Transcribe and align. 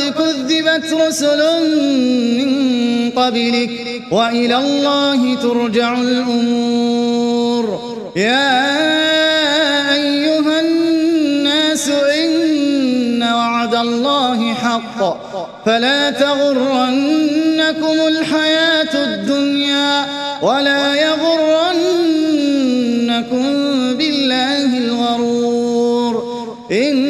فقد 0.00 0.12
كذبت 0.18 0.92
رسل 0.92 1.40
من 2.38 2.50
قبلك 3.10 3.70
وإلى 4.10 4.56
الله 4.56 5.34
ترجع 5.34 5.98
الأمور. 5.98 7.64
يا 8.16 8.72
أيها 9.94 10.60
الناس 10.60 11.88
إن 11.88 13.22
وعد 13.22 13.74
الله 13.74 14.54
حق. 14.54 15.16
فلا 15.66 16.10
تغرنكم 16.10 18.06
الحياة 18.08 19.04
الدنيا 19.04 20.06
ولا 20.42 20.94
يغرنكم 20.94 21.54
بالله 23.94 24.78
الغرور. 24.78 26.14
إن 26.72 27.09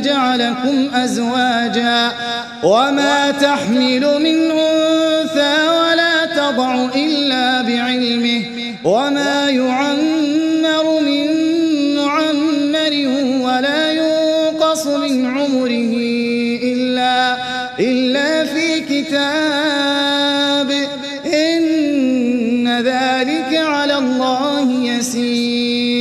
جعلكم 0.00 0.90
أزواجا 0.94 2.12
وما 2.62 3.30
تحمل 3.30 4.00
من 4.00 4.50
أنثى 4.50 5.68
ولا 5.68 6.24
تضع 6.36 6.88
إلا 6.94 7.62
بعلمه 7.62 8.42
وما 8.84 9.50
يعمر 9.50 11.00
من 11.00 11.26
معمر 11.96 12.92
ولا 13.40 13.92
ينقص 13.92 14.86
من 14.86 15.26
عمره 15.26 15.94
إلا, 16.62 17.36
إلا 17.80 18.44
في 18.44 18.80
كتاب. 18.80 20.70
إن 21.26 22.68
ذلك 22.68 23.56
على 23.56 23.98
الله 23.98 24.84
يسير. 24.84 25.92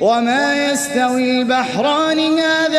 وما 0.00 0.70
يستوي 0.72 1.40
البحران 1.40 2.18
هذا 2.38 2.69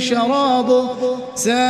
شرابه 0.00 0.88
سائغ 1.34 1.60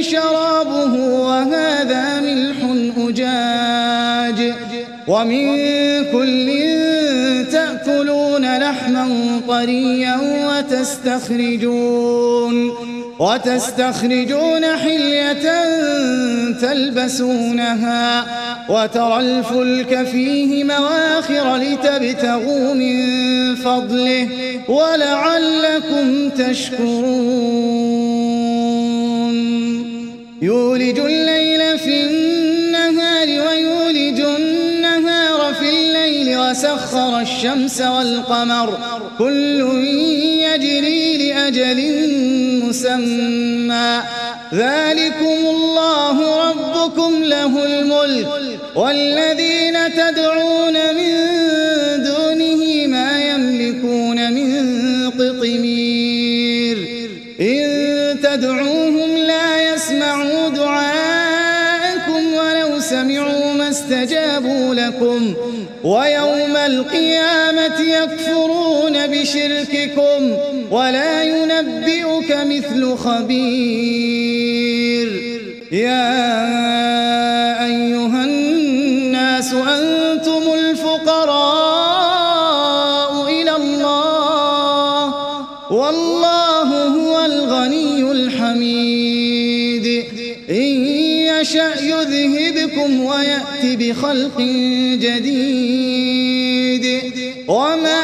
شرابه 0.00 0.94
وهذا 1.20 2.20
ملح 2.20 2.56
أجاج. 3.08 4.54
ومن 5.08 5.46
كل 6.12 6.46
تأكلون 7.52 8.58
لحما 8.58 9.06
طريا 9.48 10.16
وتستخرجون. 10.48 11.74
وتستخرجون 13.18 14.64
حلية 14.76 15.64
تلبسونها 16.60 18.24
وترى 18.68 19.20
الفلك 19.20 20.06
فيه 20.06 20.64
مواخر 20.64 21.56
لتبتغوا 21.56 22.74
من 22.74 23.54
فضله 23.54 24.28
ولعلكم 24.68 26.30
تشكرون. 26.30 27.74
يولج 30.42 30.98
الليل 30.98 31.78
في 31.78 32.00
النهار 32.04 33.28
ويولج 33.28 34.20
النهار 34.20 35.54
في 35.54 35.70
الليل 35.70 36.38
وسخر 36.38 37.20
الشمس 37.20 37.80
والقمر 37.80 38.78
كل 39.18 39.60
يجري 40.46 41.16
لأجل 41.16 41.80
مسمى. 42.64 44.02
ذلكم 44.54 45.40
الله 45.54 46.16
ربكم 46.48 47.24
له 47.24 47.64
الملك 47.66 48.28
والذين 48.74 49.76
تدعون 49.94 50.76
من 50.98 51.14
دونه 52.04 52.86
ما 52.86 53.10
يملكون 53.30 54.32
من 54.32 54.50
قطمير. 55.10 56.76
إن 57.40 57.64
تدعوهم 58.22 59.16
لا 59.16 59.74
يسمعوا 59.74 60.48
دعاءكم 60.48 62.22
ولو 62.34 62.80
سمعوا 62.80 63.52
ما 63.52 63.68
استجابوا 63.70 64.74
لكم. 64.74 65.34
ويوم 65.84 66.56
القيامة 66.56 67.80
يكفرون 67.80 68.63
بشرككم 69.06 70.20
ولا 70.70 71.22
ينبئك 71.22 72.30
مثل 72.30 72.96
خبير. 72.96 74.64
يا 75.72 76.14
أيها 77.66 78.24
الناس 78.24 79.52
أنتم 79.52 80.42
الفقراء 80.54 81.42
إلى 83.28 83.56
الله 83.56 85.14
والله 85.70 86.68
هو 86.88 87.24
الغني 87.24 88.02
الحميد. 88.12 89.86
إن 90.50 90.86
يشأ 91.32 91.72
يذهبكم 91.80 92.90
ويأتي 93.04 93.76
بخلق 93.76 94.38
جديد. 95.04 96.24
وما 97.48 98.03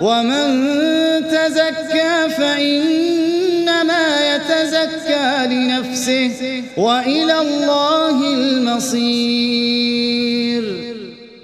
ومن 0.00 0.64
تزكى 1.28 2.28
فإنما 2.38 4.34
يتزكى 4.34 5.46
لنفسه 5.46 6.62
وإلى 6.76 7.38
الله 7.40 8.34
المصير. 8.34 9.54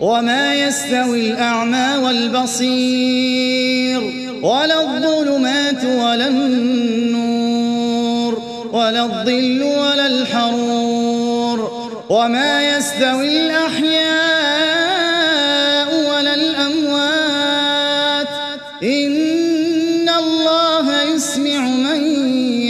وما 0.00 0.54
يستوي 0.54 1.20
الأعمى 1.30 1.96
والبصير 2.04 4.00
ولا 4.42 4.80
الظلمات 4.80 5.84
ولا 5.84 6.28
النور 6.28 7.30
ولا 8.72 9.02
الظل 9.02 9.62
ولا 9.62 10.06
الحرور. 10.06 11.90
وما 12.10 12.76
يستوي 12.76 13.40
الأحياء 13.46 14.39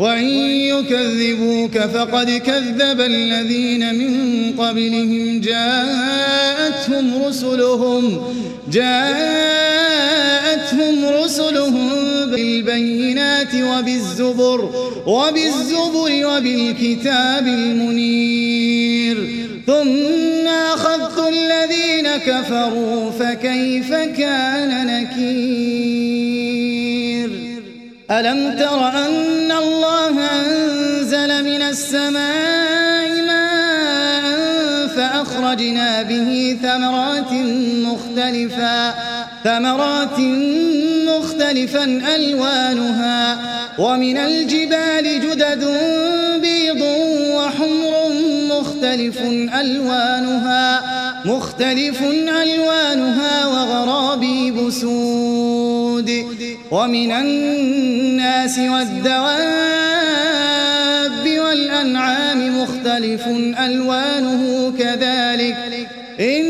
وإن 0.00 0.28
يكذبوك 0.44 1.78
فقد 1.78 2.30
كذب 2.30 3.00
الذين 3.00 3.94
من 3.94 4.52
قبلهم 4.58 5.40
جاءتهم 5.40 7.24
رسلهم 7.24 8.22
جاءتهم 8.72 9.84
رسلهم 11.04 11.90
بالبينات 12.30 13.54
وبالزبر 13.54 14.70
وبالزبر 15.06 16.26
وبالكتاب 16.26 17.46
المنير 17.46 19.16
ثم 19.66 20.48
أخذت 20.48 21.18
الذين 21.28 22.16
كفروا 22.16 23.10
فكيف 23.10 23.94
كان 23.94 24.86
نكير 24.86 26.10
ألم 28.10 28.56
تر 28.58 28.88
أن 28.88 29.39
السماء 31.70 33.22
ماء 33.26 34.24
فأخرجنا 34.96 36.02
به 36.02 36.58
ثمرات 36.62 37.32
مختلفا 37.86 38.94
ثمرات 39.44 40.18
مختلفا 41.06 41.84
ألوانها. 42.16 43.38
ومن 43.78 44.16
الجبال 44.16 45.04
جدد 45.20 45.64
بيض 46.40 46.82
وحمر 47.34 47.94
مختلف 48.50 49.18
ألوانها 49.60 50.82
مختلف 51.24 52.02
ألوانها 52.42 53.46
وغرابيب 53.46 54.70
سود. 54.70 56.10
ومن 56.70 57.12
الناس 57.12 58.58
والدواب 58.58 59.99
مختلف 63.00 63.26
ألوانه 63.58 64.72
كذلك. 64.78 65.56
إنما 66.20 66.49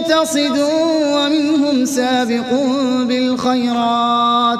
مقتصد 0.00 0.58
ومنهم 1.14 1.84
سابق 1.84 2.50
بالخيرات 3.08 4.58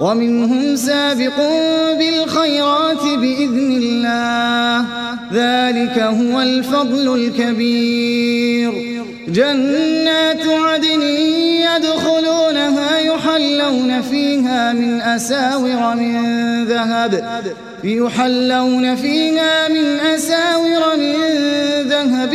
ومنهم 0.00 0.76
سابق 0.76 1.36
بالخيرات 1.98 3.02
بإذن 3.02 3.72
الله. 3.82 4.84
ذلك 5.32 5.98
هو 5.98 6.40
الفضل 6.40 7.14
الكبير. 7.14 8.72
جنات 9.28 10.46
عدن 10.46 11.02
يدخلونها 11.66 12.98
يحلون 12.98 14.02
فيها 14.02 14.72
من 14.72 15.00
أساور 15.00 15.94
من 15.94 16.64
ذهب 16.64 17.40
يحلون 17.84 18.96
فيها 18.96 19.68
من 19.68 20.00
أساور 20.14 20.96
من 20.96 21.22
ذهب 21.88 22.34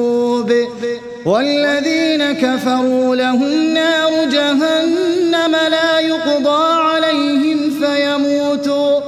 والذين 1.25 2.31
كفروا 2.31 3.15
لهم 3.15 3.73
نار 3.73 4.25
جهنم 4.25 5.55
لا 5.69 5.99
يقضى 5.99 6.73
عليهم 6.73 7.69
فيموتوا 7.79 8.99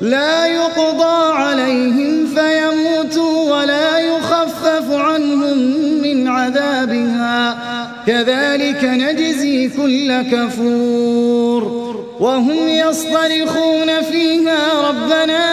لا 0.00 0.46
يقضى 0.46 1.32
عليهم 1.32 2.26
فيموتوا 2.26 3.56
ولا 3.56 3.98
يخفف 3.98 4.92
عنهم 4.92 5.58
من 6.02 6.28
عذابها. 6.28 7.58
كذلك 8.06 8.84
نجزي 8.84 9.68
كل 9.68 10.22
كفور. 10.22 11.84
وهم 12.20 12.68
يصطرخون 12.68 14.02
فيها 14.02 14.88
ربنا 14.88 15.44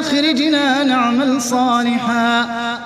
أخرجنا 0.00 0.84
نعمل 0.84 1.42
صالحا. 1.42 2.77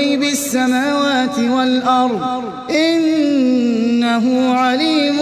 غيب 0.00 0.22
السماوات 0.22 1.38
والأرض 1.38 2.42
إنه 2.70 4.54
عليم 4.54 5.18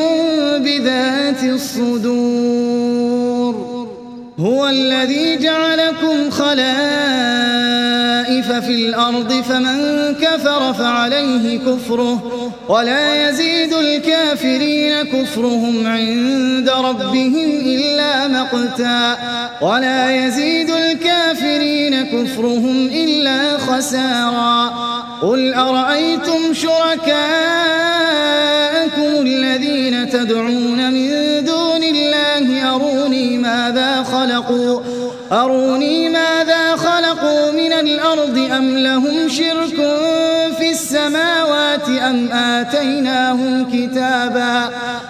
بذات 0.58 1.44
الصدور. 1.44 2.88
هو 4.38 4.68
الذي 4.68 5.37
جعلكم 5.37 6.30
خلائف 6.30 6.58
في 8.52 8.75
الأرض 8.75 9.32
فمن 9.32 10.14
كفر 10.14 10.75
فعليه 10.75 11.58
كفره 11.58 12.23
ولا 12.68 13.28
يزيد 13.28 13.73
الكافرين 13.73 15.02
كفرهم 15.02 15.87
عند 15.87 16.68
ربهم 16.70 17.61
إلا 17.66 18.08
مقتا 18.52 19.17
ولا 19.61 20.26
يزيد 20.26 20.71
الكافرين 20.71 22.02
كفرهم 22.05 22.87
إلا 22.87 23.59
خسارا 23.59 24.69
قل 25.23 25.55
أرأيتم 25.55 26.52
شركاءكم 26.52 27.19
الذين 29.26 30.11
تدعون 30.11 30.93
من 30.93 31.09
دون 31.45 31.83
الله 31.83 32.75
أروني 32.75 33.38
ماذا 33.38 34.02
خلقوا؟ 34.02 34.81
أروني 35.33 36.09
ماذا 36.09 36.76
خلقوا 36.76 37.52
من 37.52 37.73
الأرض 37.73 38.38
أم 38.57 38.78
لهم 38.78 39.28
شرك 39.28 39.76
في 40.59 40.71
السماوات 40.71 41.88
أم 41.88 42.33
آتيناهم 42.33 43.71
كتابا 43.73 44.71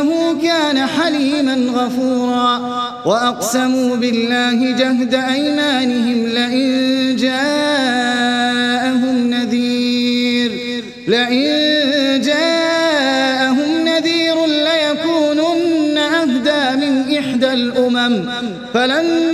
إنه 0.00 0.42
كان 0.42 0.86
حليما 0.86 1.54
غفورا. 1.54 2.60
وأقسموا 3.06 3.96
بالله 3.96 4.70
جهد 4.70 5.14
أيمانهم 5.14 6.26
لئن 6.26 7.16
جاءهم 7.16 9.30
نذير. 9.30 10.84
لئن 11.08 12.20
جاءهم 12.20 13.84
نذير 13.84 14.46
ليكونن 14.46 15.98
أهدى 15.98 16.86
من 16.86 17.16
إحدى 17.18 17.52
الأمم. 17.52 18.24
فلما 18.74 19.33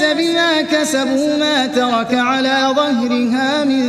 بما 0.00 0.62
كسبوا 0.62 1.36
ما 1.36 1.66
ترك 1.66 2.14
على 2.14 2.72
ظهرها 2.76 3.64
من 3.64 3.82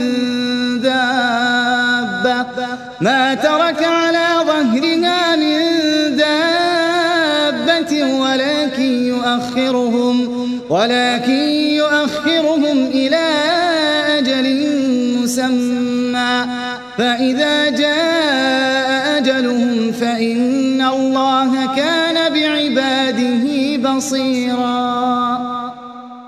دابة. 0.81 2.45
ما 3.01 3.33
ترك 3.33 3.83
على 3.83 4.27
ظهرها 4.45 5.35
من 5.35 5.59
دابة 6.17 8.03
ولكن 8.19 8.83
يؤخرهم 8.83 10.59
ولكن 10.69 11.49
يؤخرهم 11.79 12.85
إلى 12.93 13.29
أجل 14.17 14.77
مسمى. 15.17 16.45
فإذا 16.97 17.69
جاء 17.69 19.17
أجلهم 19.17 19.91
فإن 19.91 20.81
الله 20.81 21.75
كان 21.75 22.33
بعباده 22.33 23.43
بصيراً. 23.89 25.52